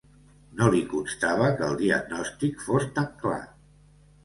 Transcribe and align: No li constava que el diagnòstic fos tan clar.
No 0.61 0.69
li 0.75 0.79
constava 0.93 1.51
que 1.59 1.67
el 1.67 1.77
diagnòstic 1.83 2.59
fos 2.71 2.91
tan 2.99 3.15
clar. 3.23 3.41